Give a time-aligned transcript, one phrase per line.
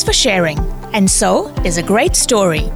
[0.00, 0.58] is for sharing,
[0.94, 2.70] and so is a great story.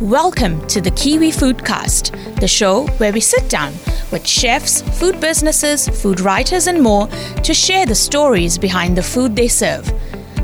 [0.00, 3.74] Welcome to the Kiwi Foodcast, the show where we sit down
[4.10, 7.06] with chefs, food businesses, food writers, and more
[7.42, 9.92] to share the stories behind the food they serve.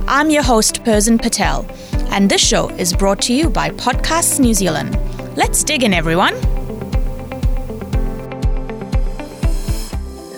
[0.07, 1.65] I'm your host, Persin Patel,
[2.11, 4.99] and this show is brought to you by Podcasts New Zealand.
[5.37, 6.35] Let's dig in, everyone.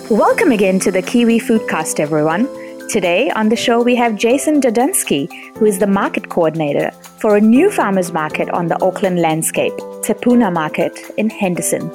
[0.09, 2.47] Welcome again to the Kiwi Foodcast, everyone.
[2.89, 6.89] Today on the show, we have Jason Dodensky, who is the market coordinator
[7.19, 11.87] for a new farmers market on the Auckland landscape, Te Puna Market in Henderson.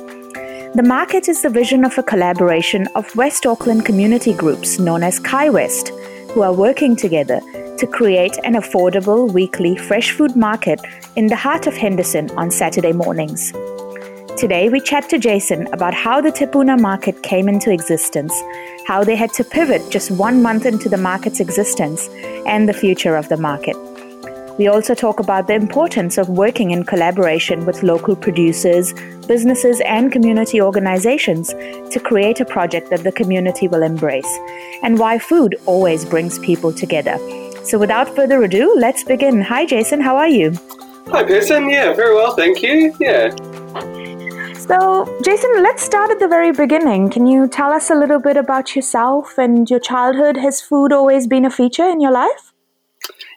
[0.76, 5.18] The market is the vision of a collaboration of West Auckland community groups known as
[5.18, 5.88] Kai West,
[6.30, 7.40] who are working together
[7.76, 10.80] to create an affordable weekly fresh food market
[11.16, 13.52] in the heart of Henderson on Saturday mornings.
[14.36, 18.32] Today, we chat to Jason about how the Te Puna market came into existence,
[18.86, 22.08] how they had to pivot just one month into the market's existence,
[22.46, 23.76] and the future of the market.
[24.58, 28.94] We also talk about the importance of working in collaboration with local producers,
[29.26, 34.38] businesses, and community organizations to create a project that the community will embrace,
[34.82, 37.18] and why food always brings people together.
[37.64, 39.40] So, without further ado, let's begin.
[39.40, 40.52] Hi, Jason, how are you?
[41.08, 41.68] Hi, Pearson.
[41.68, 42.94] Yeah, very well, thank you.
[43.00, 43.34] Yeah.
[44.66, 47.10] So, Jason, let's start at the very beginning.
[47.10, 50.38] Can you tell us a little bit about yourself and your childhood?
[50.38, 52.54] Has food always been a feature in your life?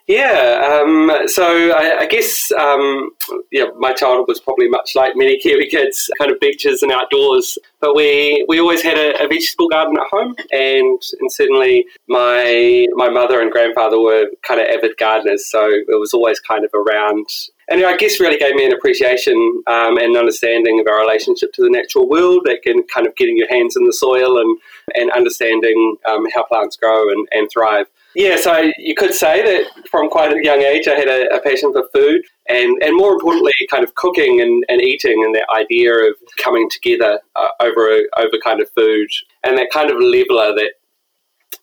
[0.06, 3.10] Yeah, um, so I, I guess um,
[3.52, 7.58] yeah, my childhood was probably much like many Kiwi kids, kind of beaches and outdoors.
[7.78, 12.86] But we, we always had a, a, vegetable garden at home, and and certainly my
[12.92, 16.70] my mother and grandfather were kind of avid gardeners, so it was always kind of
[16.72, 17.26] around
[17.68, 21.62] and I guess really gave me an appreciation um, and understanding of our relationship to
[21.62, 24.58] the natural world, that can kind of getting your hands in the soil and,
[24.94, 27.86] and understanding um, how plants grow and, and thrive.
[28.14, 31.40] Yeah, so you could say that from quite a young age I had a, a
[31.40, 35.48] passion for food and, and more importantly, kind of cooking and, and eating and that
[35.50, 39.08] idea of coming together uh, over, over kind of food
[39.44, 40.72] and that kind of leveler that,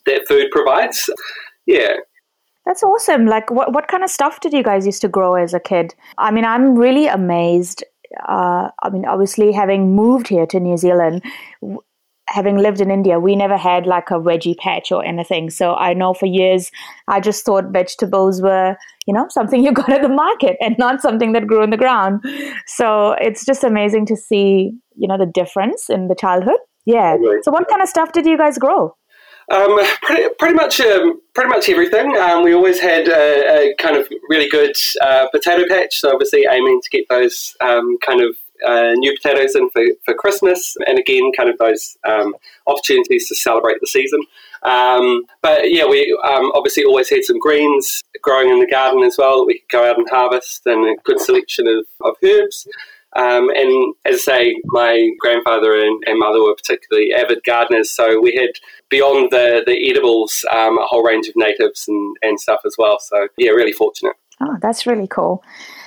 [0.05, 1.09] that food provides.
[1.65, 1.93] Yeah,
[2.65, 3.25] that's awesome.
[3.25, 5.93] Like, what, what kind of stuff did you guys used to grow as a kid?
[6.17, 7.83] I mean, I'm really amazed.
[8.27, 11.23] Uh, I mean, obviously, having moved here to New Zealand,
[11.61, 11.81] w-
[12.27, 15.49] having lived in India, we never had like a veggie patch or anything.
[15.51, 16.71] So I know for years,
[17.07, 21.01] I just thought vegetables were, you know, something you got at the market and not
[21.01, 22.23] something that grew in the ground.
[22.65, 26.57] So it's just amazing to see, you know, the difference in the childhood.
[26.85, 27.17] Yeah.
[27.41, 28.95] So what kind of stuff did you guys grow?
[29.51, 32.17] Um, pretty, pretty much, um, pretty much everything.
[32.17, 36.45] Um, we always had a, a, kind of really good uh, potato patch, so obviously
[36.49, 38.35] aiming to get those um, kind of
[38.65, 42.33] uh, new potatoes in for, for Christmas, and again, kind of those um,
[42.67, 44.21] opportunities to celebrate the season.
[44.63, 49.39] Um, but yeah, we obviously always had some greens growing in the garden as well
[49.39, 52.67] that we could go out and harvest, and a good selection of, of herbs.
[53.15, 58.19] Um, and as I say, my grandfather and, and, mother were particularly avid gardeners, so
[58.19, 58.49] we had
[58.89, 62.99] beyond the, the edibles um, a whole range of natives and, and stuff as well.
[62.99, 64.15] So yeah, really fortunate.
[64.41, 65.43] Oh, that's really cool.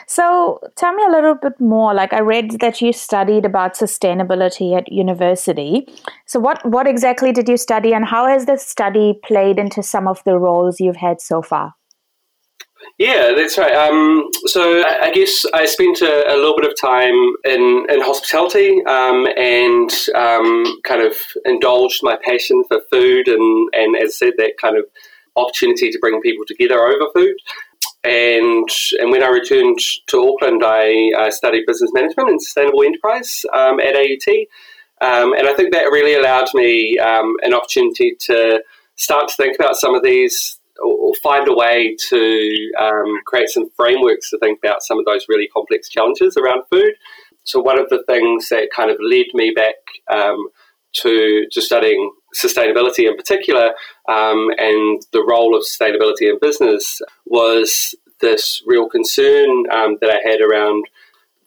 [0.06, 1.92] So tell me a little bit more.
[1.92, 5.86] Like I read that you studied about sustainability at university.
[6.24, 10.08] So what what exactly did you study, and how has this study played into some
[10.08, 11.74] of the roles you've had so far?
[12.98, 13.74] Yeah, that's right.
[13.74, 18.82] Um, so I, guess I spent a, a, little bit of time in, in hospitality
[18.86, 24.32] um, and um, kind of indulged my passion for food and, and, as I said,
[24.38, 24.84] that kind of
[25.36, 27.36] opportunity to bring people together over food.
[28.04, 28.68] And
[29.00, 29.78] and when I returned
[30.08, 34.28] to Auckland, I, I studied business management and sustainable enterprise um, at AUT.
[35.00, 38.62] Um, and I think that really allowed me um, an opportunity to
[38.96, 43.68] start to think about some of these or find a way to um, create some
[43.76, 46.92] frameworks to think about some of those really complex challenges around food.
[47.44, 49.74] So one of the things that kind of led me back
[50.14, 50.48] um,
[50.94, 53.72] to to studying sustainability in particular
[54.08, 60.28] um, and the role of sustainability in business was this real concern um, that I
[60.28, 60.84] had around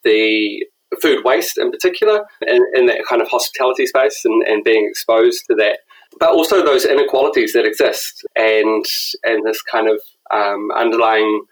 [0.04, 0.66] the
[1.02, 5.46] food waste in particular in, in that kind of hospitality space and, and being exposed
[5.48, 5.80] to that
[6.20, 8.86] but also those inequalities that exist and
[9.24, 10.00] and this kind of
[10.32, 11.44] um, underlying,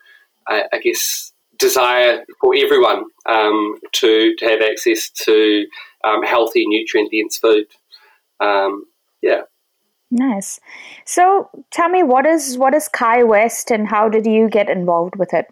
[0.47, 5.65] I, I, guess, desire for everyone um, to, to have access to
[6.05, 7.65] um, healthy, nutrient dense food.
[8.39, 8.85] Um,
[9.21, 9.41] yeah.
[10.11, 10.59] Nice.
[11.05, 15.15] So tell me, what is what is Kai West, and how did you get involved
[15.17, 15.45] with it?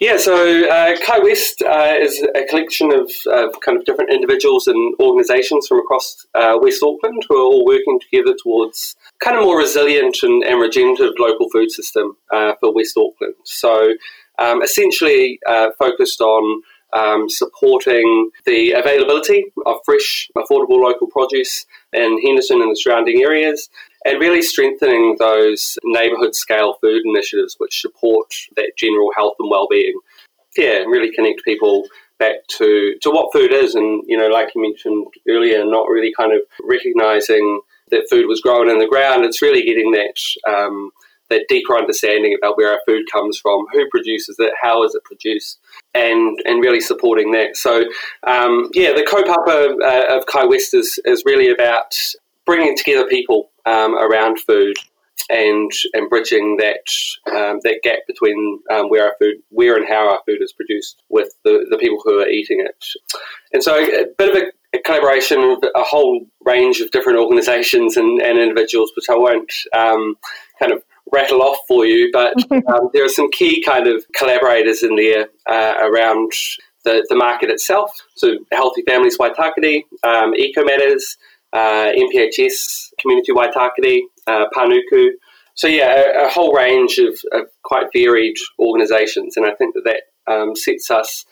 [0.00, 0.34] Yeah, so
[0.68, 5.68] uh, Kai West uh, is a collection of uh, kind of different individuals and organisations
[5.68, 10.18] from across uh, West Auckland who are all working together towards kind of more resilient
[10.22, 13.34] and, and regenerative local food system uh, for West Auckland.
[13.44, 13.94] So
[14.38, 16.62] um, essentially uh, focused on
[16.92, 23.68] um, supporting the availability of fresh, affordable local produce in Henderson and the surrounding areas,
[24.04, 29.98] and really strengthening those neighbourhood scale food initiatives which support that general health and well-being.
[30.56, 31.84] Yeah, really connect people
[32.18, 36.12] back to, to what food is, and you know, like you mentioned earlier, not really
[36.16, 37.60] kind of recognising
[37.90, 39.24] that food was grown in the ground.
[39.24, 40.14] It's really getting that
[40.48, 40.90] um,
[41.30, 45.04] that deeper understanding about where our food comes from, who produces it, how is it
[45.04, 45.58] produced,
[45.94, 47.56] and and really supporting that.
[47.56, 47.84] So,
[48.26, 51.94] um, yeah, the kaupapa uh, of Kai West is, is really about
[52.46, 54.76] bringing together people um, around food
[55.30, 56.84] and and bridging that
[57.34, 61.02] um, that gap between um, where our food, where and how our food is produced,
[61.08, 62.84] with the, the people who are eating it.
[63.52, 67.96] And so, a bit of a, a collaboration with a whole range of different organisations
[67.96, 70.16] and, and, individuals, which I won't um,
[70.58, 70.82] kind of
[71.12, 75.28] rattle off for you, but um, there are some key kind of collaborators in there
[75.46, 76.32] uh, around
[76.84, 77.90] the, the market itself.
[78.16, 81.16] So, Healthy Families Waitakere, um, Eco Matters,
[81.54, 85.10] uh, MPHS, Community Waitakere, uh, Panuku.
[85.54, 89.84] So, yeah, a, a whole range of, of, quite varied organisations, and I think that
[89.84, 91.24] that um, sets us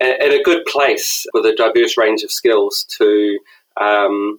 [0.00, 3.38] in a good place with a diverse range of skills to
[3.80, 4.38] um,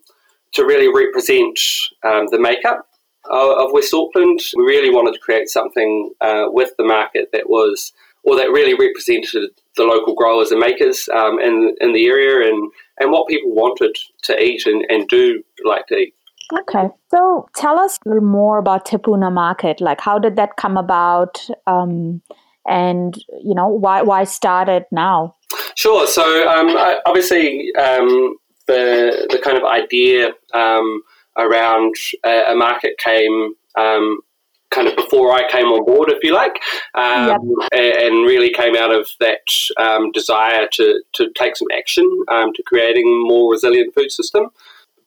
[0.54, 1.60] to really represent
[2.04, 2.88] um, the makeup
[3.30, 4.40] of West Auckland.
[4.56, 7.94] We really wanted to create something uh, with the market that was,
[8.24, 12.72] or that really represented the local growers and makers um, in in the area and
[13.00, 16.14] and what people wanted to eat and, and do like to eat.
[16.60, 19.80] Okay, so tell us a little more about Te Puna Market.
[19.80, 21.40] Like, how did that come about?
[21.66, 22.22] Um,
[22.68, 25.36] and you know why why start it now?
[25.76, 26.06] Sure.
[26.08, 26.76] So um,
[27.06, 28.36] obviously um,
[28.68, 31.02] the the kind of idea um,
[31.38, 31.96] around
[32.26, 34.20] a, a market came um,
[34.72, 36.60] kind of before I came on board, if you like,
[36.96, 37.40] um, yep.
[37.74, 39.42] and, really came out of that
[39.78, 44.50] um, desire to, to take some action um, to creating a more resilient food system.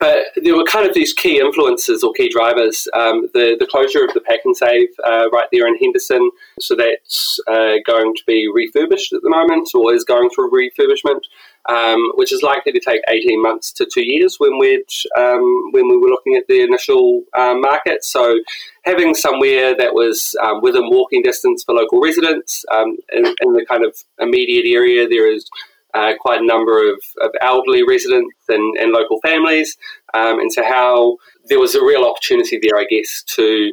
[0.00, 2.86] But there were kind of these key influences or key drivers.
[2.94, 6.30] Um, the, the closure of the Pak'nSave uh, right there in Henderson,
[6.60, 11.22] so that's uh, going to be refurbished at the moment or is going through refurbishment
[11.68, 14.84] um, which is likely to take 18 months to two years when, we
[15.16, 18.04] um, when we were looking at the initial uh, market.
[18.04, 18.38] So
[18.84, 23.64] having somewhere that was um, within walking distance for local residents um, in, in, the
[23.68, 25.48] kind of immediate area, there is
[25.94, 29.76] uh, quite a number of, of elderly residents and, and local families.
[30.12, 31.16] Um, and so how
[31.48, 33.72] there was a real opportunity there, I guess, to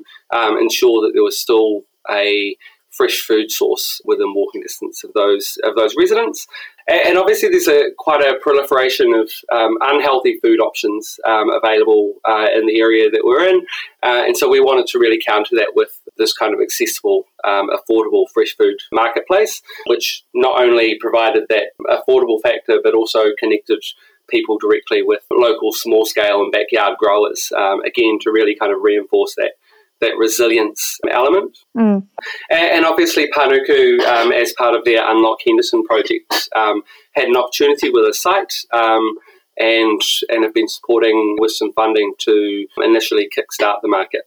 [0.59, 2.55] ensure that there was still a
[2.91, 6.45] fresh food source within walking distance of those of those residents.
[6.87, 12.47] And obviously, there's a quite a proliferation of um, unhealthy food options um, available uh,
[12.53, 13.65] in the area that we're in,
[14.03, 17.69] uh, and so we wanted to really counter that with this kind of accessible, um,
[17.69, 23.83] affordable fresh food marketplace, which not only provided that affordable factor, but also connected
[24.29, 28.81] people directly with local small scale and backyard growers, um, again to really kind of
[28.81, 29.53] reinforce that
[30.01, 31.57] that resilience element.
[31.77, 32.07] Mm.
[32.49, 36.81] And, obviously, Panuku, um, as part of their Unlock Henderson project, um,
[37.13, 39.15] had an opportunity with a site um,
[39.57, 44.21] and, and have been supporting with some funding to initially kickstart the market.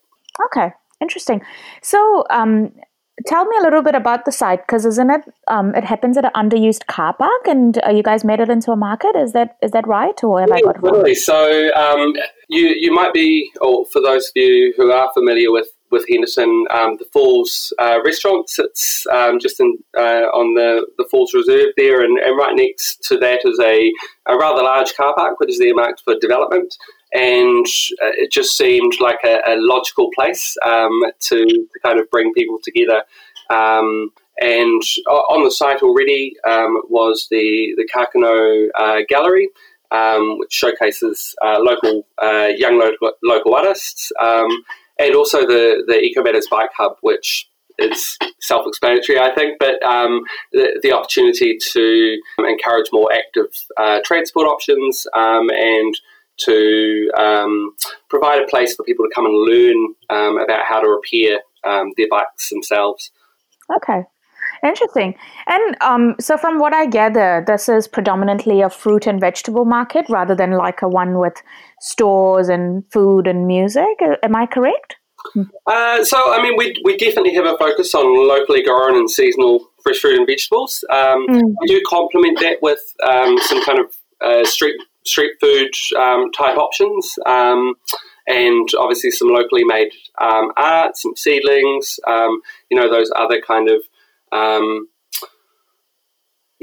[0.46, 1.42] Okay, interesting.
[1.82, 2.72] So, um,
[3.26, 6.24] tell me a little bit about the site because isn't it um, it happens at
[6.24, 9.14] an underused car park and uh, you guys made it into a market?
[9.16, 11.14] Is that is that right or have yeah, I got it wrong?
[11.14, 12.14] so um,
[12.48, 16.64] you you might be or for those of you who are familiar with with Henderson
[16.70, 21.68] um, the Falls uh, restaurant sits um, just in, uh, on the, the Falls Reserve
[21.76, 23.92] there and, and right next to that is a,
[24.26, 26.74] a rather large car park which is earmarked for development
[27.14, 27.64] and
[28.02, 30.90] uh, it just seemed like a, a logical place um,
[31.20, 33.02] to, to, kind of bring people together.
[33.50, 39.48] Um, and on the site already um, was the the Kakano uh, Gallery,
[39.92, 44.48] um, which showcases uh, local uh, young local, local artists, um,
[44.98, 50.22] and also the the Eco Matters Bike Hub, which is self-explanatory, I think, but um,
[50.52, 55.92] the, the, opportunity to encourage more active uh, transport options um, and
[56.38, 57.74] to um,
[58.08, 61.92] provide a place for people to come and learn um, about how to repair um,
[61.96, 63.10] their bikes themselves.
[63.76, 64.02] Okay.
[64.64, 65.14] Interesting.
[65.46, 70.06] And um, so, from what I gather, this is predominantly a fruit and vegetable market
[70.08, 71.34] rather than like a one with
[71.80, 73.98] stores and food and music.
[74.22, 74.96] Am I correct?
[75.66, 79.70] Uh, so, I mean, we, we definitely have a focus on locally grown and seasonal
[79.82, 80.84] fresh fruit and vegetables.
[80.90, 81.42] Um, mm.
[81.60, 83.86] We do complement that with um, some kind of
[84.20, 87.74] uh, street street food um, type options, um,
[88.26, 91.98] and obviously some locally made um, art, some seedlings.
[92.06, 93.82] Um, you know those other kind of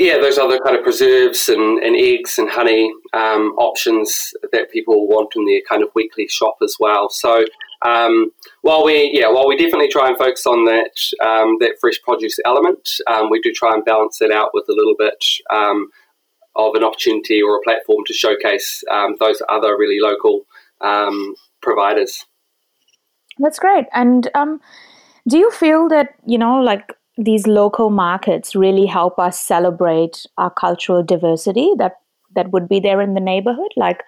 [0.02, 5.08] yeah, those other kind of preserves and, and eggs and honey um, options that people
[5.08, 7.10] want in their kind of weekly shop as well.
[7.10, 7.46] So
[7.86, 8.32] um,
[8.62, 12.40] while we yeah, while we definitely try and focus on that um, that fresh produce
[12.46, 15.90] element, um, we do try and balance it out with a little bit um,
[16.56, 20.46] of an opportunity or a platform to showcase um, those other really local
[21.62, 22.26] providers.
[23.38, 23.86] That's great.
[23.94, 24.30] And
[25.28, 30.50] do you feel that you know like these local markets really help us celebrate our
[30.50, 31.94] cultural diversity that
[32.36, 34.04] that would be there in the neighborhood like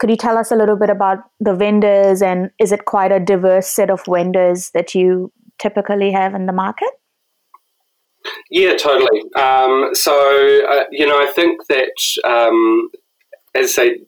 [0.00, 3.20] could you tell us a little bit about the vendors and is it quite a
[3.20, 6.90] diverse set of vendors that you typically have in the market
[8.50, 10.12] yeah totally um, so
[10.68, 11.92] uh, you know i think that
[12.24, 12.90] um,
[13.54, 13.98] as i say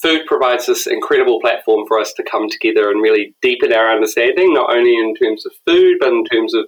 [0.00, 4.52] food provides this incredible platform for us to come together and really deepen our understanding
[4.52, 6.66] not only in terms of food but in terms of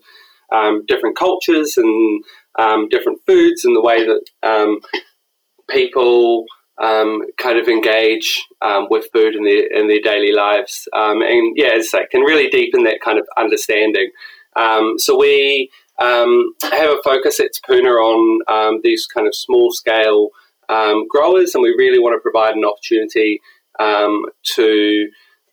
[0.52, 2.24] um, different cultures and
[2.58, 4.80] um, different foods and the way that um,
[5.68, 6.44] people
[6.82, 8.42] um, kind of engage
[8.90, 10.88] with food in their in their daily lives.
[10.92, 14.10] And yeah, as I say, can really deepen that kind of understanding.
[14.56, 20.30] so we have a focus at Puna on these kind of small scale
[21.08, 23.40] growers, and we really want to provide an opportunity
[23.78, 25.08] to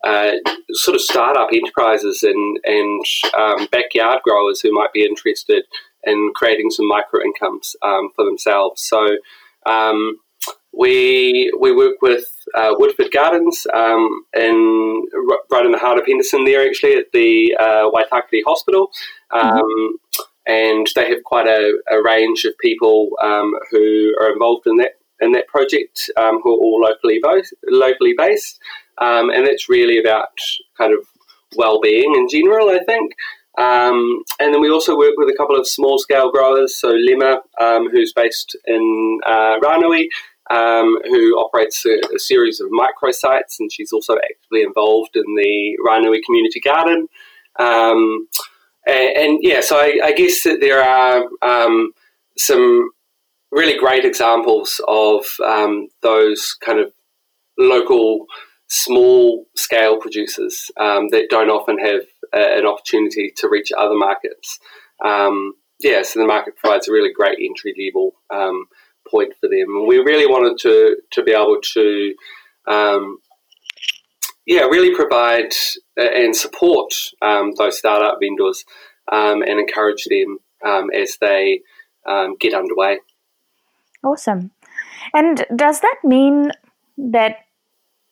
[0.06, 0.34] uh,
[0.72, 3.04] sort of startup enterprises and, and
[3.36, 5.64] um, backyard growers who might be interested
[6.04, 8.84] in creating some micro incomes um, for themselves.
[8.84, 9.04] So
[9.66, 10.18] um,
[10.72, 15.06] we we work with uh, Woodford Gardens um, in
[15.50, 18.92] right in the heart of Henderson there actually at the uh, Waitakere Hospital.
[19.34, 20.22] Mm-hmm.
[20.48, 24.78] Um, and they have quite a, a range of people um, who are involved in
[24.78, 28.60] that in that project who are all locally based, locally based.
[28.98, 30.38] Um, and that's really about
[30.78, 31.00] kind of
[31.56, 33.14] well-being in general, I think.
[33.58, 36.76] Um, and then we also work with a couple of small-scale growers.
[36.76, 40.08] So Lima, um, who's based in uh, Ranui,
[40.50, 45.78] um, who operates a, a, series of microsites, and she's also actively involved in the
[45.86, 47.08] Ranui Community Garden.
[47.58, 48.28] Um,
[48.86, 51.92] and, and, yeah, so I, I, guess that there are um,
[52.38, 52.90] some
[53.52, 56.92] really great examples of um, those kind of
[57.58, 58.26] local
[58.68, 62.02] small scale producers um, that don't often have
[62.34, 64.60] a, an opportunity to reach other markets.
[65.04, 68.66] Um, yeah, so the market provides a really great entry level um,
[69.10, 69.76] point for them.
[69.76, 72.14] And we really wanted to, to be able to,
[72.68, 73.20] um,
[74.46, 75.54] yeah, really provide
[75.98, 78.66] and support um, those startup vendors
[79.12, 80.40] um, and encourage them
[80.94, 81.62] as they
[82.40, 83.00] get underway.
[84.04, 84.52] Awesome.
[85.14, 86.52] And does that mean
[86.98, 87.45] that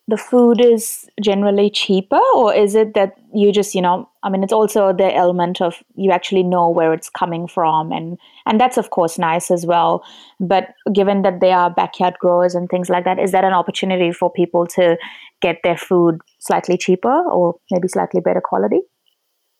[0.08, 4.44] the food is generally cheaper or is it that you just you know i mean
[4.44, 8.78] it's also the element of you actually know where it's coming from and and that's
[8.78, 10.04] of course nice as well.
[10.40, 14.12] But given that they are backyard growers and things like that is that an opportunity
[14.12, 14.98] for people to
[15.42, 18.82] get their food slightly cheaper or maybe slightly better quality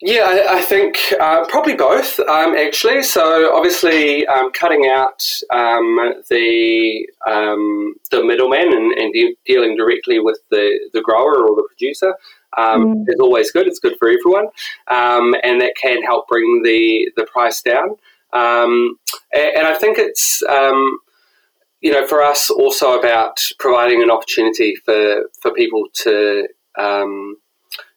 [0.02, 3.04] yeah, I, I think uh, probably both, um, actually.
[3.04, 10.20] So obviously, um, cutting out um, the um, the middleman and, and de- dealing directly
[10.20, 12.16] with the, the grower or the producer
[12.58, 13.06] um, mm.
[13.08, 13.68] is always good.
[13.68, 14.48] It's good for everyone,
[14.88, 17.96] um, and that can help bring the the price down.
[18.34, 18.98] and,
[19.34, 20.42] and, I think it's
[21.82, 26.48] you know for us also about providing an opportunity for for people to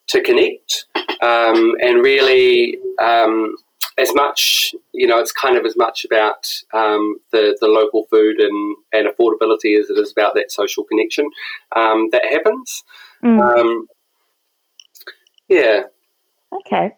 [0.07, 0.85] to connect.
[1.21, 3.55] Um, and really um,
[3.97, 8.39] as much you know it's kind of as much about um, the the local food
[8.39, 11.29] and, and affordability as it is about that social connection
[11.75, 12.83] um, that happens.
[13.23, 13.41] Mm.
[13.41, 13.87] Um,
[15.47, 15.83] yeah.
[16.59, 16.93] Okay.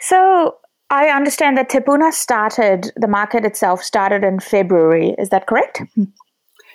[0.00, 0.58] So
[0.90, 5.14] I understand that Te Puna started the market itself started in February.
[5.18, 5.82] Is that correct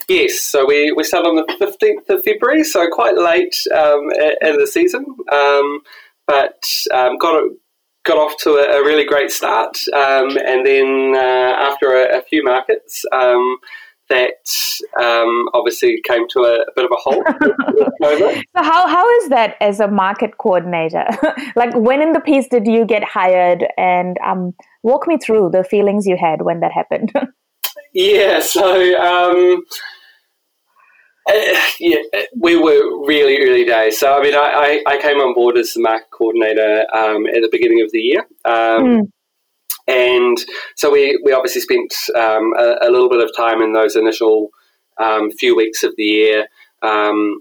[0.08, 4.10] Yes, so we, we started on the 15th of February, so quite late um,
[4.42, 5.80] in the season, um,
[6.28, 7.44] but um, got,
[8.04, 9.78] got off to a, a really great start.
[9.94, 13.58] Um, and then uh, after a, a, few markets, um,
[14.10, 14.46] that
[15.02, 17.26] um, obviously came to a, a, bit of a halt.
[18.02, 21.06] so how, how is that as a market coordinator?
[21.56, 25.64] like when in the piece did you get hired and um, walk me through the
[25.64, 27.12] feelings you had when that happened?
[27.94, 29.64] yeah, so um,
[31.80, 31.98] yeah,
[32.38, 34.00] we were really early days.
[34.00, 37.50] So, I mean, I, I, came on board as the market coordinator um, at the
[37.50, 38.20] beginning of the year.
[38.44, 39.02] Um, mm.
[39.88, 40.38] and
[40.76, 44.50] so we, we obviously spent um, a, a, little bit of time in those initial
[45.00, 46.48] um, few weeks of the year
[46.82, 47.40] um,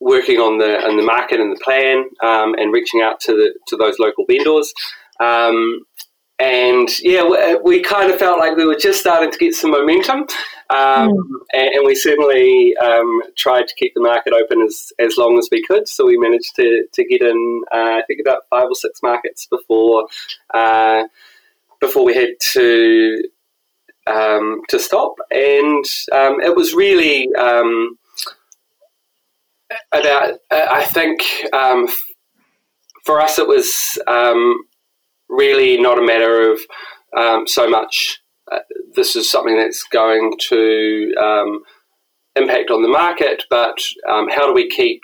[0.00, 3.52] working on the on the market and the plan um, and reaching out to the
[3.66, 4.72] to those local vendors.
[6.38, 9.72] And yeah, we, we, kind of felt like we were just starting to get some
[9.72, 10.20] momentum,
[10.70, 11.24] um, mm.
[11.52, 15.48] and, and, we certainly um, tried to keep the market open as, as long as
[15.50, 15.88] we could.
[15.88, 19.48] So we managed to, to get in, uh, I think, about five or six markets
[19.50, 20.06] before
[20.54, 21.04] uh,
[21.80, 23.16] before we had to
[24.06, 27.98] um, to stop, and um, it was really um,
[29.92, 30.34] about.
[30.50, 31.88] Uh, I think um,
[33.04, 34.60] for us, it was um,
[35.28, 36.60] really not a matter of
[37.16, 38.20] um, so much.
[38.50, 38.60] Uh,
[38.94, 41.12] this is something that's going to
[42.36, 45.02] impact on the market, but how do we keep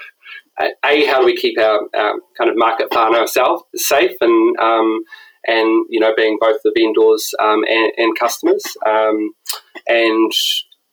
[0.61, 5.02] a how do we keep our, our kind of market partner ourselves safe and um,
[5.47, 9.33] and you know being both the vendors um, and, and, customers, um,
[9.88, 10.33] and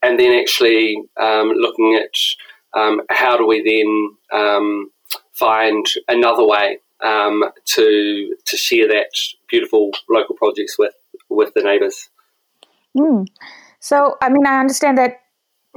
[0.01, 4.89] and then actually um, looking at um, how do we then um,
[5.33, 9.12] find another way um, to to share that
[9.50, 10.93] beautiful local projects with
[11.29, 12.10] with the neighbours.
[12.98, 13.27] Mm.
[13.79, 15.22] So, I mean, I understand that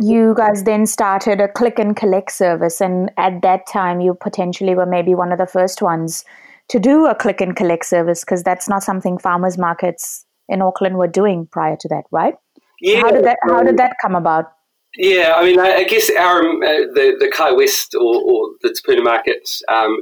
[0.01, 4.75] you guys then started a click and collect service, and at that time, you potentially
[4.75, 6.25] were maybe one of the first ones
[6.69, 10.97] to do a click and collect service because that's not something farmers markets in Auckland
[10.97, 12.35] were doing prior to that, right?
[12.81, 13.01] Yeah.
[13.01, 14.53] How did that How did that come about?
[14.97, 18.69] Yeah, I mean, I, I guess our uh, the the Kai West or, or the
[18.69, 20.01] Te Puna market um,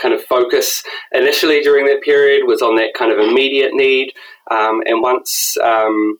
[0.00, 4.12] kind of focus initially during that period was on that kind of immediate need,
[4.50, 6.18] um, and once um,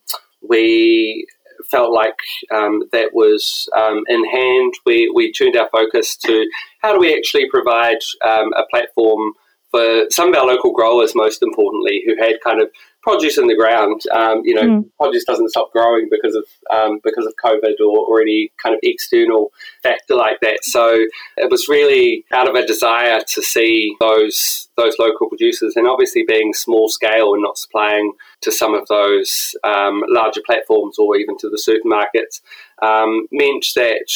[0.49, 1.27] we
[1.71, 2.17] felt like
[2.55, 6.47] um, that was um, in hand, we, we tuned our focus to
[6.83, 9.33] how do we actually provide um, a platform
[9.71, 12.69] for some of our local growers, most importantly, who had kind of
[13.03, 14.03] produce in the ground.
[14.13, 14.91] Um, you know, mm.
[15.01, 18.81] produce doesn't stop growing because of um, because of COVID or, or, any kind of
[18.83, 19.51] external
[19.83, 20.59] factor like that.
[20.63, 25.87] So it was really out of a desire to see those those local producers, and
[25.87, 31.17] obviously being small scale and not supplying to some of those um, larger platforms or
[31.17, 32.41] even to the supermarkets,
[32.83, 34.07] um, meant that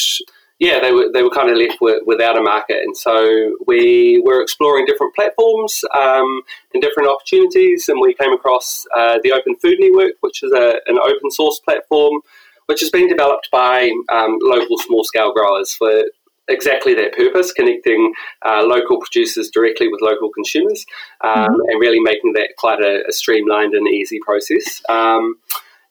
[0.59, 4.21] yeah, they were they were kind of left with, without a market, and so we
[4.25, 6.41] were exploring different platforms um,
[6.73, 10.79] and different opportunities, and we came across uh, the Open Food Network, which is a,
[10.87, 12.21] an open source platform,
[12.67, 16.05] which has been developed by um, local small scale growers for
[16.47, 18.13] exactly that purpose, connecting
[18.45, 20.85] uh, local producers directly with local consumers,
[21.23, 21.69] um, mm-hmm.
[21.69, 24.81] and really making that quite a, a streamlined and easy process.
[24.87, 25.35] Um,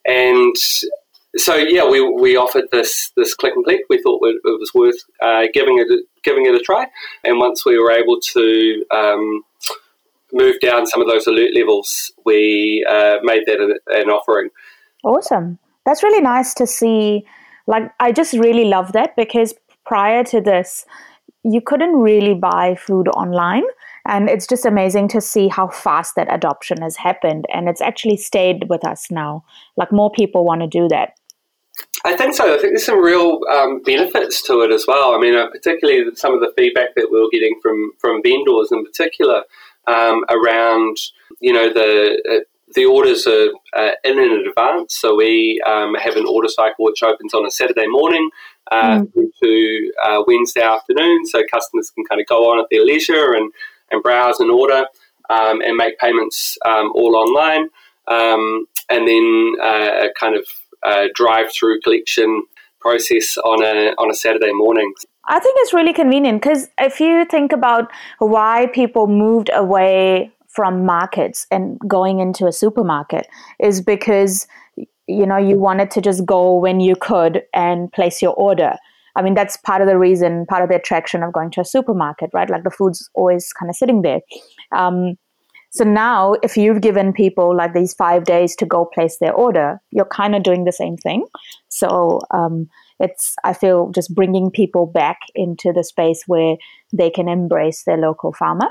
[0.05, 0.55] and
[1.37, 3.81] so yeah, we, we offered this this click and click.
[3.89, 6.87] We thought it, was worth uh, giving it a, giving it a try,
[7.23, 9.43] and once we were able to um,
[10.33, 14.49] move down some of those alert levels, we uh, made that an, an offering.
[15.03, 17.25] Awesome, that's really nice to see.
[17.67, 19.53] Like, I just really love that because
[19.85, 20.85] prior to this,
[21.43, 23.63] you couldn't really buy food online.
[24.07, 27.45] And it's just amazing to see how fast that adoption has happened.
[27.51, 29.43] And it's actually stayed with us now.
[29.77, 31.13] Like more people want to do that.
[32.05, 32.45] I think so.
[32.45, 35.15] I think there's some real um, benefits to it as well.
[35.15, 38.71] I mean, uh, particularly some of the feedback that we are getting from from vendors
[38.71, 39.43] in particular
[39.87, 40.97] um, around,
[41.39, 42.43] you know, the uh,
[42.75, 44.95] the orders are uh, in in advance.
[44.95, 48.29] So we um, have an order cycle which opens on a Saturday morning
[48.71, 49.31] uh, mm.
[49.43, 53.51] to uh, Wednesday afternoon, so customers can kind of go on at their leisure and
[53.91, 54.85] and browse and order
[55.29, 57.69] um, and make payments um, all online,
[58.07, 60.45] um, and then uh, kind of
[61.13, 62.43] drive-through collection
[62.85, 64.93] process on a on a Saturday morning.
[65.27, 70.85] I think it's really convenient because if you think about why people moved away from
[70.85, 73.27] markets and going into a supermarket
[73.59, 74.47] is because
[75.07, 78.75] you know you wanted to just go when you could and place your order.
[79.15, 81.65] I mean that's part of the reason, part of the attraction of going to a
[81.65, 82.49] supermarket, right?
[82.49, 84.19] Like the food's always kind of sitting there.
[84.71, 85.17] Um,
[85.75, 89.81] so now, if you've given people like these five days to go place their order,
[89.91, 91.25] you're kind of doing the same thing.
[91.67, 92.69] So um,
[93.01, 96.55] it's, I feel, just bringing people back into the space where
[96.93, 98.69] they can embrace their local farmer.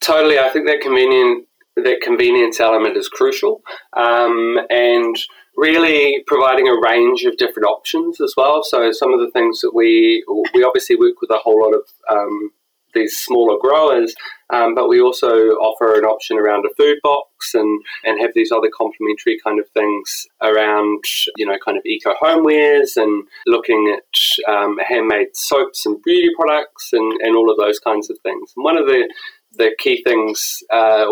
[0.00, 1.44] Totally, I think that convenient
[1.76, 3.60] that convenience element is crucial,
[3.94, 5.14] um, and
[5.56, 8.62] really providing a range of different options as well.
[8.64, 11.82] So some of the things that we we obviously work with a whole lot of
[12.10, 12.50] um,
[12.98, 14.14] these smaller growers,
[14.52, 15.28] um, but we also
[15.68, 19.68] offer an option around a food box and, and have these other complementary kind of
[19.70, 21.04] things around,
[21.36, 26.90] you know, kind of eco homewares and looking at um, handmade soaps and beauty products
[26.92, 28.52] and, and all of those kinds of things.
[28.56, 29.12] And one of the,
[29.52, 31.06] the key things, uh,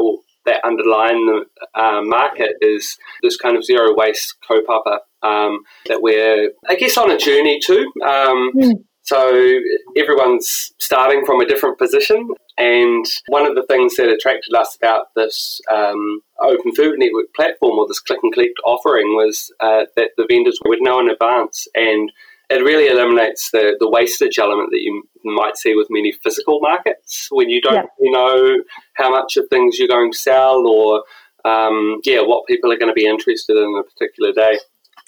[0.46, 1.44] that underline the
[1.75, 7.11] uh, market is this kind of zero waste kaupapa um, that we're, I guess, on
[7.11, 7.79] a journey to.
[8.07, 8.72] Um, mm.
[9.07, 9.61] So
[9.97, 12.29] everyone's starting from a different position.
[12.59, 17.79] And one of the things that attracted us about this um, Open Food Network platform
[17.79, 21.69] or this click and collect offering was uh, that the vendors would know in advance
[21.75, 22.11] and
[22.49, 27.29] it really eliminates the, the wastage element that you might see with many physical markets
[27.31, 27.83] when you don't yeah.
[28.01, 28.62] really know
[28.95, 31.03] how much of things you're going to sell or
[31.45, 34.59] um, yeah what people are going to be interested in a particular day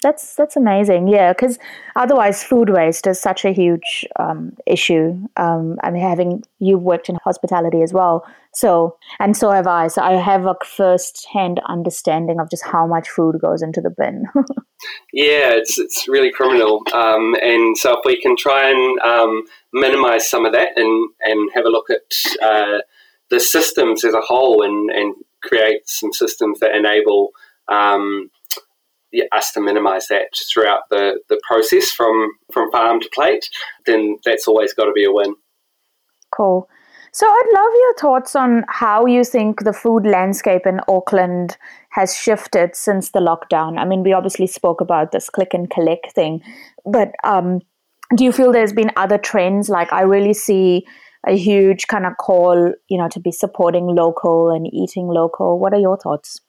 [0.01, 1.07] that's that's amazing.
[1.07, 1.59] Yeah because
[1.95, 5.19] otherwise food waste is such a huge um, issue.
[5.37, 8.25] Um, i mean having you've worked in hospitality as well.
[8.53, 9.87] So and so have i.
[9.87, 13.93] So i have a first hand understanding of just how much food goes into the
[13.95, 14.25] bin.
[15.11, 16.81] Yeah it's, it's really criminal.
[16.93, 21.51] Um, and so if we can try and um, minimize some of that and and
[21.53, 22.79] have a look at uh,
[23.29, 27.31] the systems as a whole and and create some systems that enable
[27.69, 28.29] um,
[29.31, 33.49] us to minimise that throughout the, the process from, from farm to plate,
[33.85, 35.35] then that's always got to be a win.
[36.31, 36.69] Cool.
[37.11, 41.57] So I'd love your thoughts on how you think the food landscape in Auckland
[41.89, 43.79] has shifted since the lockdown.
[43.79, 46.41] I mean, we obviously spoke about this click and collect thing,
[46.85, 47.61] but um,
[48.15, 49.69] do you feel there's been other trends?
[49.69, 50.85] Like I really see
[51.27, 55.59] a huge kind of call, you know, to be supporting local and eating local.
[55.59, 56.39] What are your thoughts?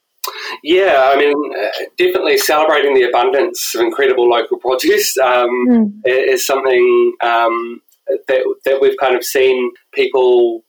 [0.62, 5.92] Yeah, I mean, uh, definitely celebrating the abundance of incredible local produce um, mm.
[6.04, 7.80] is something um,
[8.28, 10.62] that, that we've kind of seen people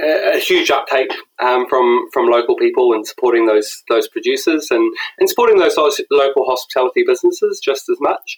[0.00, 5.28] a huge uptake um, from from local people and supporting those those producers and, and
[5.28, 5.76] supporting those
[6.10, 8.36] local hospitality businesses just as much.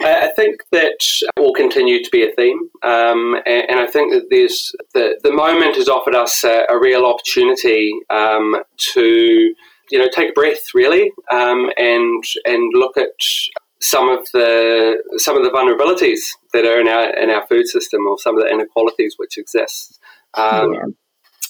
[0.00, 0.98] I think that
[1.38, 5.32] will continue to be a theme, um, and, and, I think that there's the the
[5.32, 8.56] moment has offered us a, a real opportunity um,
[8.94, 9.54] to
[9.92, 13.10] you know, take a breath really, um, and and look at
[13.78, 16.20] some of the some of the vulnerabilities
[16.54, 20.00] that are in our in our food system, or some of the inequalities which exist.
[20.32, 20.80] Um, yeah.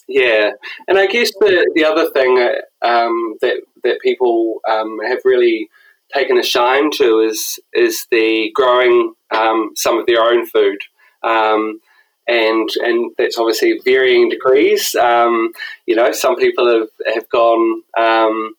[0.09, 0.50] yeah.
[0.88, 2.37] and I guess the the other thing
[2.83, 5.68] um, that that people um, have really
[6.12, 10.78] taken a shine to is is the growing um, some of their own food.
[11.22, 11.78] Um,
[12.26, 14.94] and and that's obviously varying degrees.
[14.94, 15.52] Um,
[15.87, 18.54] you know, some people have have gone um,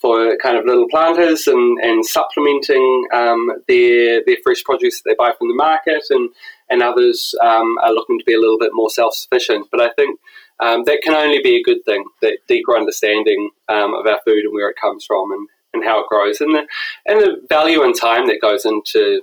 [0.00, 5.16] for kind of little planters and, and supplementing um, their their fresh produce that they
[5.18, 6.30] buy from the market, and
[6.68, 9.68] and others um, are looking to be a little bit more self sufficient.
[9.70, 10.18] But I think.
[10.58, 12.02] Um, that can only be a good thing.
[12.22, 16.00] That deeper understanding um, of our food and where it comes from, and, and how
[16.00, 16.66] it grows, and the
[17.04, 19.20] and the value and time that goes into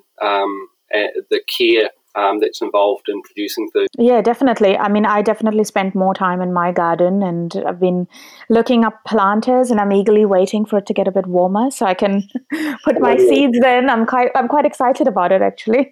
[1.31, 3.87] the care um, that's involved in producing food.
[3.97, 4.77] Yeah, definitely.
[4.77, 8.07] I mean, I definitely spent more time in my garden and I've been
[8.49, 11.85] looking up planters and I'm eagerly waiting for it to get a bit warmer so
[11.85, 12.23] I can
[12.83, 13.89] put my seeds in.
[13.89, 15.91] I'm quite, I'm quite excited about it actually.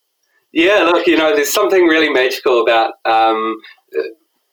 [0.52, 3.56] yeah, look, you know, there's something really magical about um,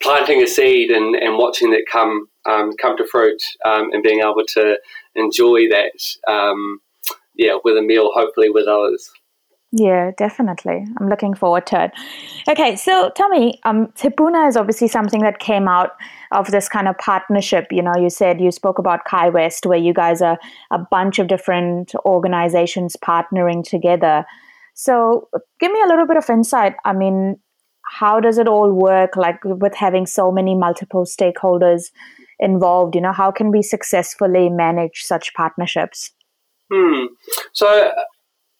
[0.01, 4.21] planting a seed and, and watching it come um, come to fruit um, and being
[4.21, 4.77] able to
[5.15, 6.79] enjoy that, um,
[7.35, 9.11] yeah, with a meal, hopefully with others.
[9.71, 10.85] Yeah, definitely.
[10.97, 11.91] I'm looking forward to it.
[12.47, 15.91] Okay, so tell me, um, Te Puna is obviously something that came out
[16.31, 17.67] of this kind of partnership.
[17.71, 20.39] You know, you said you spoke about Kai West, where you guys are
[20.71, 24.25] a bunch of different organizations partnering together.
[24.73, 25.27] So,
[25.59, 26.75] give me a little bit of insight.
[26.85, 27.37] I mean,
[27.83, 29.17] how does it all work?
[29.17, 31.91] Like with having so many multiple stakeholders
[32.39, 36.11] involved, you know, how can we successfully manage such partnerships?
[36.71, 37.05] Hmm.
[37.53, 37.91] So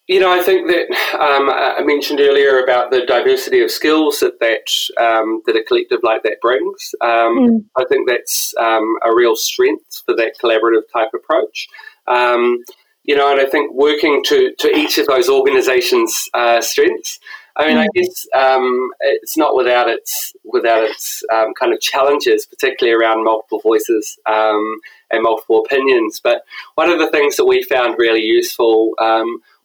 [0.08, 0.90] you know, I think that
[1.20, 6.00] um, I mentioned earlier about the diversity of skills that that, um, that a collective
[6.02, 6.96] like that brings.
[7.02, 7.66] Um, mm.
[7.78, 11.68] I think that's um, a real strength for that collaborative type approach.
[12.08, 12.64] Um,
[13.04, 17.20] you know, and I think working to, to each of those organisations' uh, strengths.
[17.58, 17.78] I mean.
[17.78, 21.24] I guess um, it's not without its without its
[21.60, 26.22] kind of challenges, particularly around multiple voices and multiple opinions.
[26.24, 26.44] But
[26.76, 28.94] one of the things that we found really useful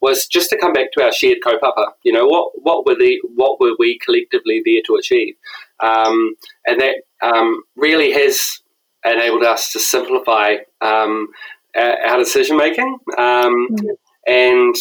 [0.02, 1.92] was just to come back to our shared kaupapa.
[2.02, 5.34] You know, what what were the what were we collectively there to achieve,
[5.80, 6.34] um,
[6.66, 8.60] and that um, really has
[9.04, 11.28] enabled us to simplify um,
[11.76, 12.98] our, our, decision making.
[13.16, 13.86] Mm-hmm.
[14.26, 14.74] And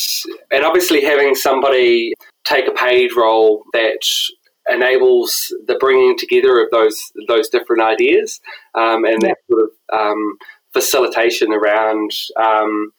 [0.51, 4.03] and obviously having somebody take a paid role that
[4.69, 8.39] enables the bringing together of those those different ideas
[8.75, 9.29] um, and yeah.
[9.29, 10.38] that sort of um,
[10.73, 12.91] facilitation around um,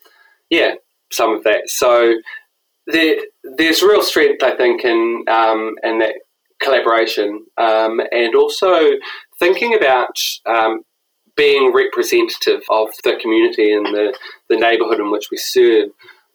[0.50, 0.74] yeah
[1.12, 1.68] some of that.
[1.68, 2.14] So
[2.86, 6.14] there, there's real strength, I think, in um, in that
[6.60, 8.90] collaboration, um, and also
[9.38, 10.82] thinking about um,
[11.36, 14.16] being representative of the community and the,
[14.48, 15.88] the neighbourhood in which we serve.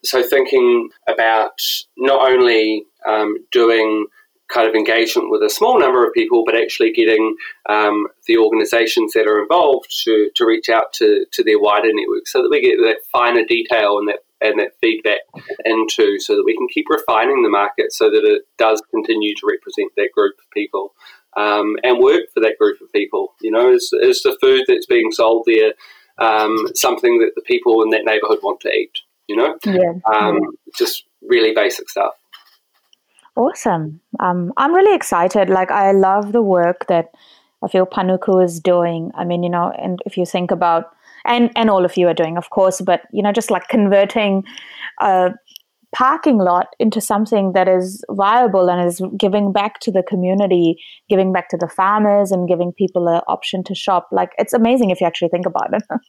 [0.04, 1.60] So thinking about
[1.98, 4.08] not only um, doing
[4.50, 7.36] kind of engagement with a small number of people, but actually getting
[7.70, 12.28] um, the organisations that are involved to, to reach out to, to their wider network
[12.28, 15.22] so that we get that finer detail and that and that feedback
[15.66, 19.48] into so that we can keep refining the market so that it does continue to
[19.48, 20.94] represent that group of people
[21.36, 23.34] um, and work for that group of people.
[23.42, 25.74] You know, is, is the food that's being sold there
[26.20, 29.00] um, something that the people in that neighbourhood want to eat?
[29.28, 29.94] You know, yeah.
[30.14, 30.40] Um,
[30.78, 32.14] just really basic stuff.
[33.36, 34.02] Awesome.
[34.20, 35.50] Um, I'm really excited.
[35.50, 37.12] Like, I love the work that
[37.64, 39.12] I feel Panuku is doing.
[39.16, 40.94] I mean, you know, and if you think about,
[41.28, 44.44] and, and all of you are doing, of course, but, you know, just like converting
[45.00, 45.32] a
[45.96, 50.78] parking lot into something that is viable and is giving back to the community,
[51.10, 54.08] giving back to the farmers and giving people an option to shop.
[54.12, 55.84] Like, it's amazing if you actually think about it.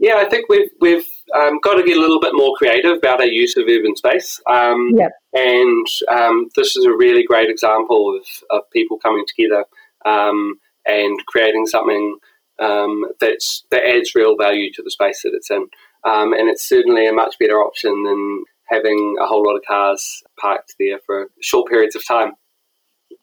[0.00, 3.20] Yeah, I think we've we've um, got to get a little bit more creative about
[3.20, 4.40] our use of urban space.
[4.50, 5.12] Um, yep.
[5.32, 8.26] And um, this is a really great example of,
[8.58, 9.64] of people coming together
[10.04, 12.18] um, and creating something
[12.60, 15.66] um, that's that adds real value to the space that it's in.
[16.06, 20.22] Um, and it's certainly a much better option than having a whole lot of cars
[20.40, 22.32] parked there for short periods of time.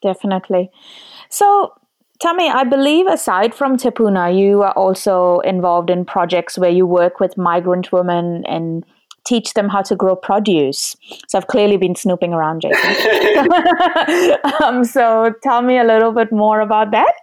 [0.01, 0.69] Definitely.
[1.29, 1.73] So
[2.23, 6.85] Tami, I believe aside from Te Puna, you are also involved in projects where you
[6.85, 8.85] work with migrant women and
[9.25, 10.95] teach them how to grow produce.
[11.27, 13.51] So I've clearly been snooping around, Jason.
[14.63, 17.13] um, so tell me a little bit more about that.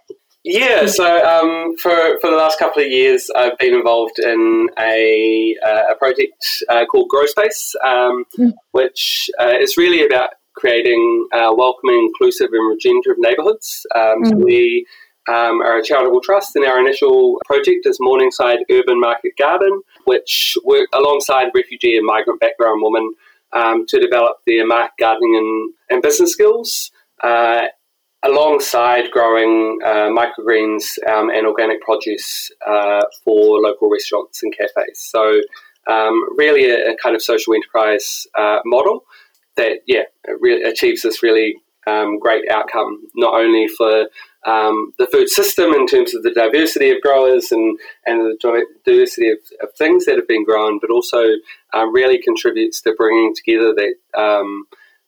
[0.51, 5.55] Yeah, so um, for, for the last couple of years, I've been involved in a,
[5.63, 8.53] uh, a project uh, called Grow Space, um, mm.
[8.71, 13.85] which uh, is really about creating uh, welcoming, inclusive, and regenerative neighbourhoods.
[13.95, 14.29] Um, mm.
[14.29, 14.87] So we
[15.27, 20.57] um, are a charitable trust, and our initial project is Morningside Urban Market Garden, which
[20.65, 23.13] work alongside refugee and migrant background women
[23.53, 26.89] um, to develop their market gardening and, and business skills.
[27.23, 27.67] Uh,
[28.23, 35.09] alongside growing uh, microgreens um, and organic produce uh, for local restaurants and cafes.
[35.11, 35.41] So,
[35.87, 39.05] um, really, a, a, kind of social enterprise uh, model
[39.55, 40.03] that yeah
[40.39, 41.55] re- achieves this really
[41.87, 44.07] um, great outcome not only for
[44.45, 49.29] um, the food system in terms of the diversity of growers and, and the diversity
[49.29, 51.25] of, of things that have been grown, but also
[51.73, 54.65] uh, really contributes to bringing together that um,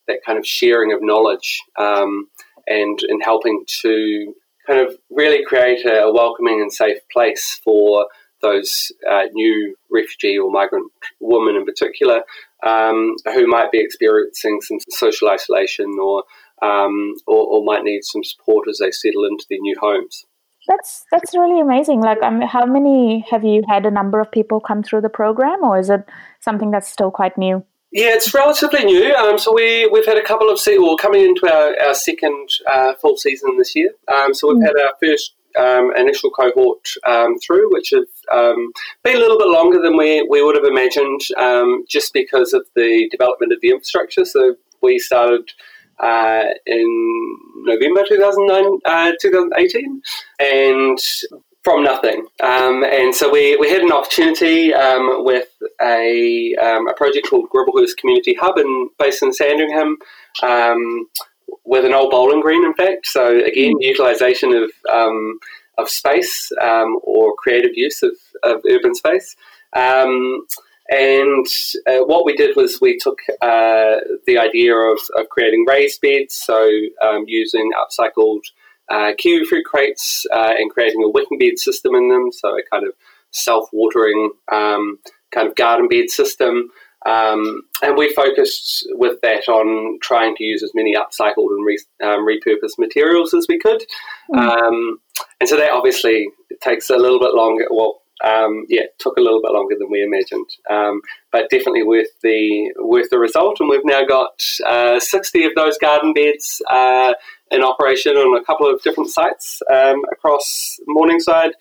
[0.07, 2.27] that kind of sharing of knowledge um,
[2.67, 4.33] and and helping to
[4.67, 8.05] kind of really create a, a welcoming and safe place for
[8.41, 12.23] those uh, new refugee or migrant women in particular
[12.65, 16.23] um, who might be experiencing some social isolation or,
[16.61, 20.25] um, or, or might need some support as they settle into their new homes.
[20.67, 22.01] That's that's really amazing.
[22.01, 25.63] Like, um, how many have you had a number of people come through the program,
[25.63, 26.07] or is it
[26.39, 27.65] something that's still quite new?
[27.91, 29.13] Yeah, it's relatively new.
[29.13, 32.49] Um, so we we've had a couple of se- well coming into our, our second
[32.71, 33.89] uh, full season this year.
[34.07, 34.65] Um, so we've mm.
[34.65, 38.71] had our first um, initial cohort um, through, which have um,
[39.03, 42.65] been a little bit longer than we, we would have imagined, um, just because of
[42.75, 44.23] the development of the infrastructure.
[44.23, 45.51] So we started
[45.99, 50.01] uh, in November 2009, uh, 2018,
[50.39, 50.97] and
[51.63, 52.25] from nothing.
[52.41, 55.47] Um, and so we, we had an opportunity um, with
[55.81, 59.97] a, a project called Gribblehurst Community Hub in, based in Sandringham
[61.65, 63.07] with an old bowling green, in fact.
[63.07, 63.81] So again, mm.
[63.81, 65.39] utilisation of um,
[65.77, 68.11] of space um, or creative use of,
[68.43, 69.35] of urban space.
[69.73, 70.45] Um,
[70.89, 71.47] and
[71.87, 73.95] uh, what we did was we took uh,
[74.27, 76.69] the idea of, of creating raised beds, so
[77.01, 78.41] um, using upcycled
[78.91, 82.61] uh, kiwi fruit crates uh, and creating a wicking bed system in them, so a
[82.71, 82.93] kind of
[83.31, 84.99] self watering um,
[85.33, 86.69] kind of garden bed system.
[87.03, 91.79] Um, and we focused with that on trying to use as many upcycled and re,
[92.03, 93.83] um, repurposed materials as we could.
[94.31, 94.37] Mm.
[94.37, 94.99] Um,
[95.39, 96.27] and so that obviously
[96.61, 97.65] takes a little bit longer.
[97.71, 101.01] Well, um, yeah, took a little bit longer than we imagined, um,
[101.31, 103.59] but definitely worth the worth the result.
[103.59, 107.13] And we've now got uh, sixty of those garden beds uh,
[107.51, 111.51] in operation on a couple of different sites um, across Morningside.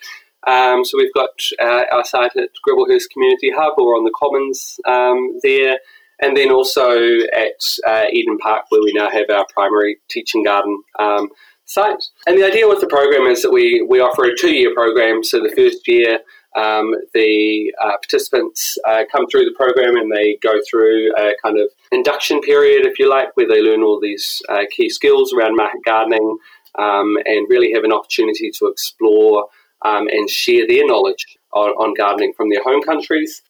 [0.47, 4.81] Um, so we've got uh, our site at Gribblehurst Community Hub or on the Commons
[4.87, 5.79] um, there,
[6.23, 6.91] and then also
[7.33, 11.29] at uh, Eden Park where we now have our primary teaching garden um,
[11.67, 12.03] site.
[12.27, 15.23] And the idea with the program is that we, we offer a two-year program.
[15.23, 16.21] So the first year
[16.57, 21.59] um, the uh, participants uh, come through the program and they go through a kind
[21.59, 25.57] of induction period, if you like, where they learn all these uh, key skills around
[25.57, 26.39] market gardening
[26.79, 29.47] um, and really have an opportunity to explore
[29.85, 33.43] um, and share their knowledge on, on gardening from their home countries.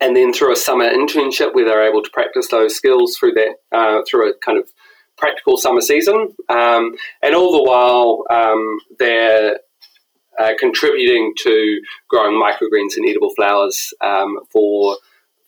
[0.00, 3.56] And then through a summer internship where they're able to practice those skills through that,
[3.76, 4.68] uh, through a kind of
[5.16, 6.34] practical summer season.
[6.48, 9.58] Um, and all the while, um, they're
[10.38, 14.96] uh, contributing to growing microgreens and edible flowers um, for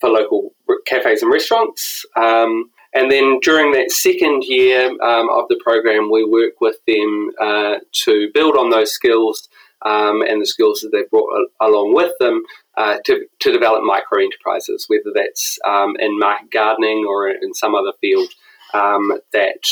[0.01, 0.53] for local
[0.87, 2.05] cafes and restaurants.
[2.17, 7.31] Um, and then during that second year um, of the program, we work with them
[7.41, 9.49] uh, to build on those skills
[9.85, 11.29] um, and the skills that they've brought
[11.61, 12.43] along with them
[12.77, 17.75] uh, to, to develop micro enterprises, whether that's um, in market gardening or in some
[17.75, 18.29] other field
[18.75, 19.63] um, that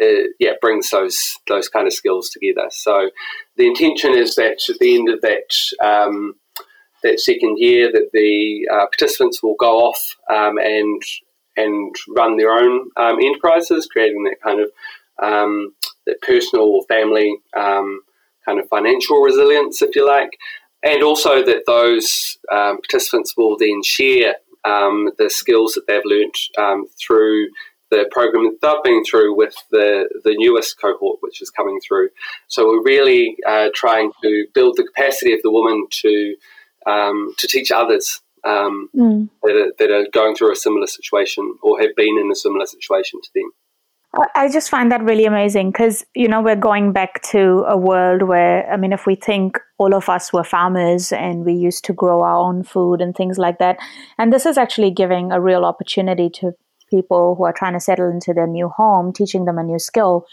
[0.00, 2.68] uh, yeah brings those those kind of skills together.
[2.70, 3.10] So
[3.56, 6.34] the intention is that at the end of that um,
[7.02, 11.02] that second year, that the uh, participants will go off um, and
[11.56, 14.70] and run their own um, enterprises, creating that kind of
[15.22, 15.74] um,
[16.06, 18.00] that personal or family um,
[18.44, 20.38] kind of financial resilience, if you like,
[20.82, 24.34] and also that those um, participants will then share
[24.64, 26.36] the skills that they've learnt
[27.00, 27.48] through
[27.90, 32.10] the program that they've been through with the, the newest cohort, which is coming through.
[32.48, 36.36] So we're really uh, trying to build the capacity of the woman to
[36.86, 39.28] um, to teach others um, mm.
[39.42, 42.64] that, are, that are going through a similar situation or have been in a similar
[42.64, 43.50] situation to them.
[44.34, 48.22] I just find that really amazing because, you know, we're going back to a world
[48.22, 51.92] where, I mean, if we think all of us were farmers and we used to
[51.92, 53.78] grow our own food and things like that.
[54.18, 56.52] And this is actually giving a real opportunity to
[56.90, 60.26] people who are trying to settle into their new home, teaching them a new skill.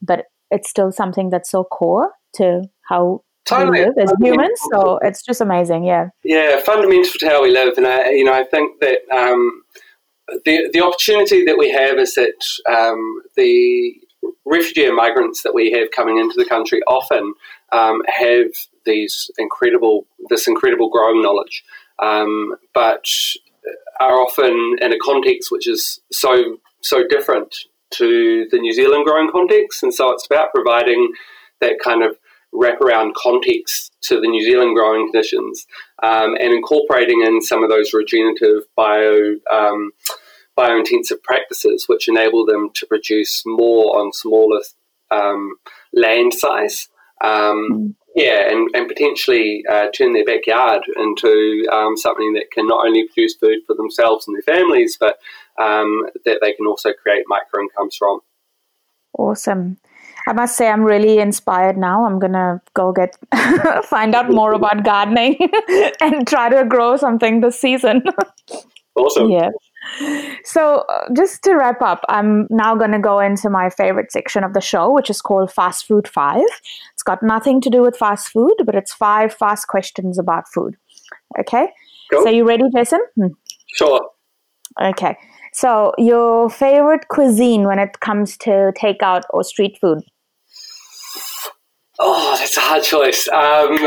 [0.00, 3.80] But it's still something that's so core to how totally.
[3.80, 4.60] we live as humans.
[4.72, 5.84] So it's just amazing.
[5.84, 6.08] Yeah.
[6.22, 7.76] Yeah, fundamental to how we live.
[7.76, 8.98] And, I, you know, I think that.
[9.12, 9.62] Um,
[10.46, 13.92] the the opportunity that we have is that um, the
[14.46, 17.34] refugee and migrants that we have coming into the country often
[17.72, 18.46] um, have
[18.86, 21.62] these incredible this incredible growing knowledge,
[21.98, 23.04] um, but
[24.00, 27.54] are often in a context which is so so different
[27.90, 31.12] to the New Zealand growing context, and so it's about providing
[31.60, 32.16] that kind of
[32.52, 35.66] wraparound context to the New Zealand growing conditions
[36.02, 39.90] um, and incorporating in some of those regenerative bio um,
[40.56, 44.60] biointensive practices which enable them to produce more on smaller
[45.10, 45.56] um,
[45.92, 46.88] land size.
[47.22, 47.94] Um, mm.
[48.14, 53.08] Yeah, and, and potentially uh, turn their backyard into um, something that can not only
[53.08, 55.18] produce food for themselves and their families, but
[55.60, 58.20] um, that they can also create micro incomes from.
[59.18, 59.78] Awesome.
[60.26, 62.06] I must say, I'm really inspired now.
[62.06, 63.16] I'm gonna go get
[63.84, 65.36] find out more about gardening
[66.00, 68.02] and try to grow something this season.
[68.96, 69.30] awesome.
[69.30, 69.50] Yeah.
[70.44, 74.44] So, uh, just to wrap up, I'm now going to go into my favorite section
[74.44, 76.42] of the show, which is called Fast Food 5.
[76.92, 80.76] It's got nothing to do with fast food, but it's five fast questions about food.
[81.38, 81.68] Okay?
[82.10, 82.24] Cool.
[82.24, 83.00] So, you ready, Jason?
[83.16, 83.28] Hmm.
[83.74, 84.10] Sure.
[84.80, 85.16] Okay.
[85.52, 90.00] So, your favorite cuisine when it comes to takeout or street food?
[92.00, 93.28] Oh, that's a hard choice.
[93.28, 93.78] Um,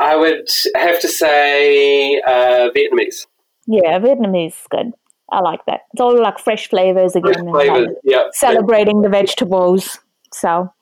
[0.00, 3.26] I would have to say uh, Vietnamese.
[3.66, 4.92] Yeah, Vietnamese is good.
[5.30, 5.80] I like that.
[5.92, 7.50] It's all like fresh flavors again.
[7.50, 8.24] Fresh flavors, like yeah.
[8.32, 9.98] Celebrating the vegetables.
[10.32, 10.72] So,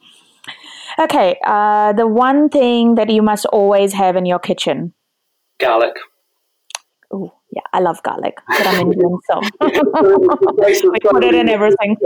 [0.98, 4.92] okay, uh, the one thing that you must always have in your kitchen.
[5.59, 5.96] Garlic.
[7.12, 11.96] Oh, yeah, I love garlic, but I'm Indian, so we put it in everything.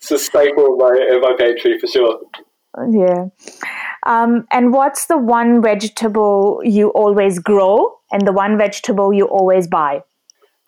[0.00, 2.20] it's a staple of my, of my pantry for sure.
[2.90, 3.26] Yeah.
[4.06, 9.66] Um, and what's the one vegetable you always grow and the one vegetable you always
[9.66, 10.02] buy?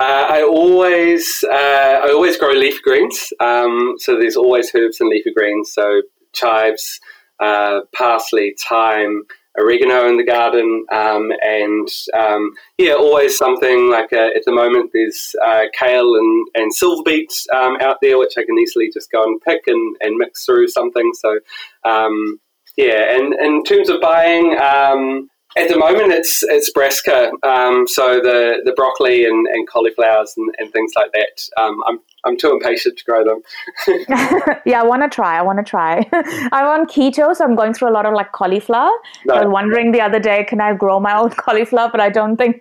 [0.02, 3.32] Uh, I always uh, I always grow leaf greens.
[3.38, 5.72] Um, so there's always herbs and leafy greens.
[5.72, 6.98] So chives,
[7.38, 9.22] uh, parsley, thyme,
[9.56, 11.88] oregano in the garden, um, and
[12.18, 17.04] um, yeah, always something like uh, at the moment there's uh, kale and, and silver
[17.04, 20.44] beets um, out there, which I can easily just go and pick and, and mix
[20.44, 21.12] through something.
[21.14, 21.38] So
[21.84, 22.40] um,
[22.76, 28.20] yeah, and in terms of buying, um, at the moment, it's it's brassica, um, so
[28.20, 31.62] the, the broccoli and, and cauliflowers and, and things like that.
[31.62, 33.42] Um, I'm I'm too impatient to grow them.
[34.66, 35.38] yeah, I want to try.
[35.38, 36.08] I want to try.
[36.52, 38.90] I'm on keto, so I'm going through a lot of like cauliflower.
[39.26, 39.34] No.
[39.34, 41.90] I was wondering the other day, can I grow my own cauliflower?
[41.90, 42.56] But I don't think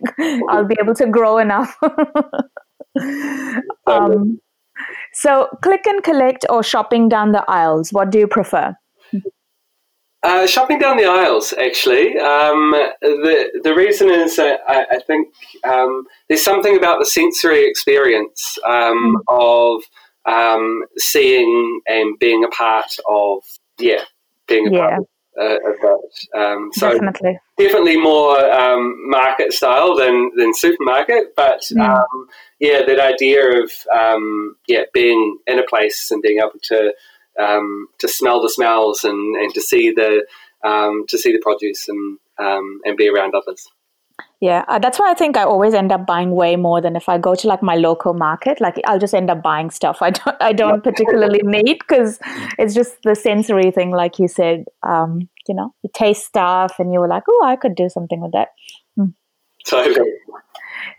[0.49, 1.77] I'll be able to grow enough.
[3.87, 4.39] um,
[5.13, 7.91] so, click and collect or shopping down the aisles.
[7.91, 8.75] What do you prefer?
[10.23, 12.15] Uh, shopping down the aisles, actually.
[12.19, 17.67] Um, the the reason is that I, I think um, there's something about the sensory
[17.67, 19.21] experience um, mm.
[19.27, 19.83] of
[20.31, 23.39] um, seeing and being a part of,
[23.79, 24.03] yeah,
[24.47, 24.79] being a yeah.
[24.79, 25.07] part of
[25.39, 26.39] uh, of that.
[26.39, 31.81] Um, so definitely, definitely more um, market style than than supermarket, but mm.
[31.81, 32.27] um,
[32.59, 36.93] yeah, that idea of um, yeah being in a place and being able to
[37.41, 40.25] um, to smell the smells and, and to see the
[40.63, 43.67] um, to see the produce and and be around others.
[44.39, 47.07] Yeah, uh, that's why I think I always end up buying way more than if
[47.07, 48.59] I go to like my local market.
[48.59, 52.19] Like I'll just end up buying stuff I don't I don't particularly need because
[52.57, 54.65] it's just the sensory thing, like you said.
[54.83, 58.21] Um, you know, you taste stuff and you were like, oh, I could do something
[58.21, 58.49] with that.
[58.95, 59.09] Hmm.
[59.67, 60.11] Totally.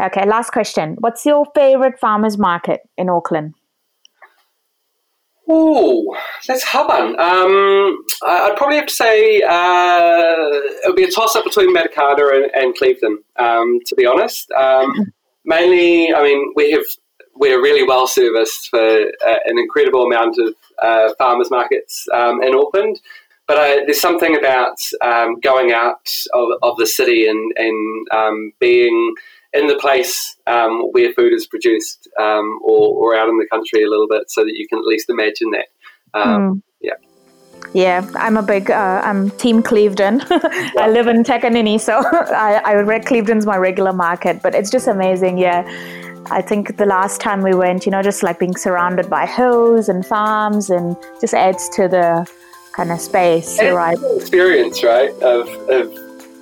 [0.00, 0.96] Okay, last question.
[1.00, 3.54] What's your favorite farmers market in Auckland?
[5.48, 6.16] Oh,
[6.46, 7.20] that's a hard one.
[7.20, 12.34] Um, I'd probably have to say uh, it would be a toss up between Matakana
[12.34, 14.50] and, and Clevedon, um, to be honest.
[14.52, 15.12] Um,
[15.44, 16.84] mainly, I mean, we have
[17.34, 22.54] we're really well serviced for uh, an incredible amount of uh, farmers markets um, in
[22.54, 23.00] Auckland.
[23.48, 28.52] But uh, there's something about um, going out of, of, the city and, and um,
[28.60, 29.14] being
[29.54, 33.82] in the place um, where food is produced um, or, or, out in the country
[33.82, 35.66] a little bit so that you can at least imagine that.
[36.14, 36.62] Mm.
[36.80, 36.92] Yeah.
[37.74, 40.22] Yeah, I'm a big, uh, I'm Team Clevedon.
[40.30, 44.88] I live in Takanini, so I, I read Clevedon's my regular market, but it's just
[44.88, 45.38] amazing.
[45.38, 45.62] Yeah.
[46.30, 49.88] I think the last time we went, you know, just like being surrounded by hills
[49.88, 52.30] and farms and just adds to the
[52.74, 53.98] kind of space, right?
[54.16, 55.10] experience, right?
[55.22, 55.92] Of, of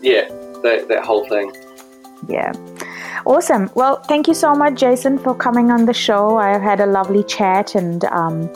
[0.02, 0.28] yeah,
[0.62, 1.52] that, that whole thing.
[2.28, 2.52] Yeah.
[3.26, 3.70] Awesome.
[3.74, 6.38] Well, thank you so much, Jason, for coming on the show.
[6.38, 8.48] I've had a lovely chat and um,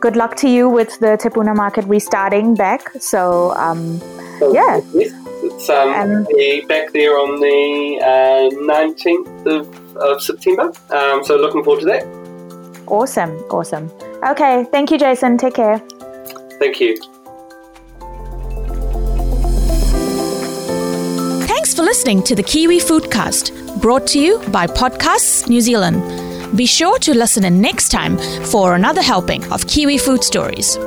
[0.00, 2.90] good luck to you with the Te Puna market restarting back.
[3.00, 3.98] So, um,
[4.38, 4.80] so yeah.
[4.94, 6.24] It's um,
[6.68, 10.72] back there on the uh, 19th of, of September.
[10.90, 12.04] Um, so, looking forward to that.
[12.86, 13.30] Awesome.
[13.50, 13.90] Awesome.
[14.24, 14.64] Okay.
[14.70, 15.36] Thank you, Jason.
[15.36, 15.78] Take care.
[16.58, 16.96] Thank you.
[21.46, 26.56] Thanks for listening to the Kiwi Foodcast, brought to you by Podcasts New Zealand.
[26.56, 30.78] Be sure to listen in next time for another helping of Kiwi food stories.